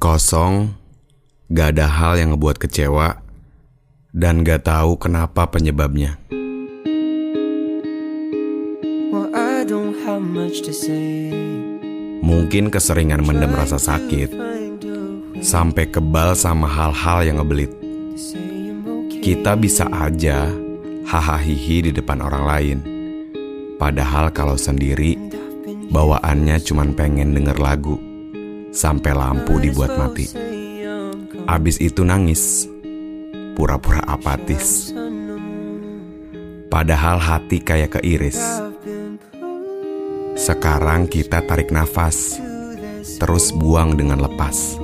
[0.00, 0.72] Kosong,
[1.52, 3.20] gak ada hal yang ngebuat kecewa,
[4.16, 6.16] dan gak tahu kenapa penyebabnya.
[9.12, 11.28] Well, I don't have much to say.
[12.24, 14.32] Mungkin keseringan mendem rasa sakit,
[15.44, 17.68] sampai kebal sama hal-hal yang ngebelit.
[19.20, 20.48] Kita bisa aja
[21.04, 22.78] hahaha di depan orang lain.
[23.76, 25.20] Padahal kalau sendiri,
[25.92, 28.09] bawaannya cuman pengen denger lagu.
[28.70, 30.30] Sampai lampu dibuat mati.
[31.50, 32.70] Abis itu nangis.
[33.58, 34.94] Pura-pura apatis.
[36.70, 38.38] Padahal hati kayak keiris.
[40.38, 42.38] Sekarang kita tarik nafas.
[43.18, 44.78] Terus buang dengan lepas.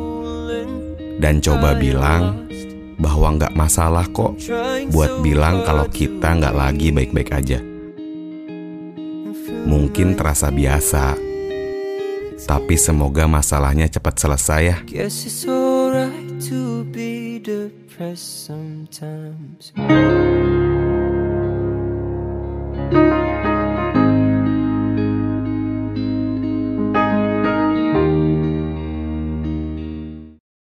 [1.17, 2.45] Dan coba bilang
[2.99, 4.37] bahwa nggak masalah kok
[4.91, 7.61] buat bilang kalau kita nggak lagi baik-baik aja.
[9.67, 11.17] Mungkin terasa biasa,
[12.45, 14.77] tapi semoga masalahnya cepat selesai ya.